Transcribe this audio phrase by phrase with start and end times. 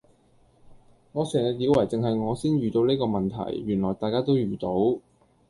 [1.11, 4.97] 我成日以為淨係我先遇到呢個問題，原來大家都遇到